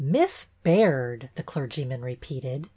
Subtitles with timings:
[0.03, 2.67] Miss Baird!" the clergyman repeated.